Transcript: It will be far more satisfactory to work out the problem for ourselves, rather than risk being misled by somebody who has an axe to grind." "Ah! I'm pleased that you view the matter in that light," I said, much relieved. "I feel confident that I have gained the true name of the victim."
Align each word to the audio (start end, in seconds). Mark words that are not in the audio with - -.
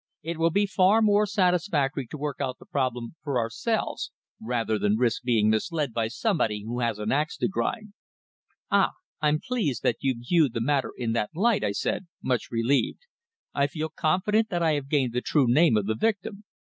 It 0.23 0.39
will 0.39 0.49
be 0.49 0.65
far 0.65 0.99
more 1.03 1.27
satisfactory 1.27 2.07
to 2.07 2.17
work 2.17 2.41
out 2.41 2.57
the 2.57 2.65
problem 2.65 3.13
for 3.23 3.37
ourselves, 3.37 4.11
rather 4.41 4.79
than 4.79 4.97
risk 4.97 5.21
being 5.21 5.51
misled 5.51 5.93
by 5.93 6.07
somebody 6.07 6.63
who 6.63 6.79
has 6.79 6.97
an 6.97 7.11
axe 7.11 7.37
to 7.37 7.47
grind." 7.47 7.93
"Ah! 8.71 8.93
I'm 9.21 9.39
pleased 9.39 9.83
that 9.83 9.97
you 9.99 10.15
view 10.17 10.49
the 10.49 10.59
matter 10.59 10.91
in 10.97 11.11
that 11.13 11.29
light," 11.35 11.63
I 11.63 11.73
said, 11.73 12.07
much 12.23 12.49
relieved. 12.49 13.01
"I 13.53 13.67
feel 13.67 13.89
confident 13.89 14.49
that 14.49 14.63
I 14.63 14.71
have 14.73 14.89
gained 14.89 15.13
the 15.13 15.21
true 15.21 15.45
name 15.47 15.77
of 15.77 15.85
the 15.85 15.93
victim." 15.93 16.45